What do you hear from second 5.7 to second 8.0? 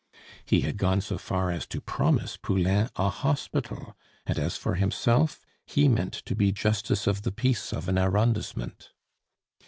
meant to be justice of the peace of an